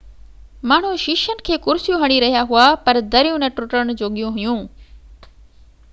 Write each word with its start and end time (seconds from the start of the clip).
ماڻهو 0.69 0.93
شيشن 1.01 1.43
کي 1.49 1.57
ڪرسيون 1.65 2.01
هڻي 2.05 2.17
رهيا 2.23 2.41
هئا 2.53 2.65
پر 2.87 3.01
دريون 3.17 3.45
نہ 3.47 3.53
ٽٽڻ 3.61 3.95
جوڳيون 4.03 4.35
هئيون 4.39 4.69